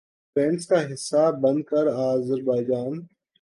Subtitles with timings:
[0.35, 2.93] trends کا حصہ بن کر آذربائیجان